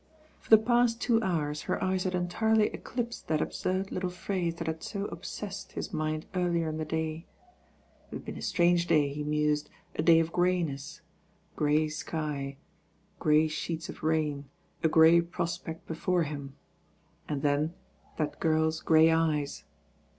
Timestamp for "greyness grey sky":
10.31-12.39